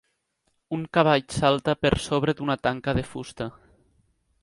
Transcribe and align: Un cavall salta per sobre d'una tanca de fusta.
Un 0.77 0.85
cavall 0.97 1.27
salta 1.35 1.77
per 1.83 1.93
sobre 2.07 2.37
d'una 2.41 2.59
tanca 2.69 2.97
de 3.01 3.05
fusta. 3.15 3.53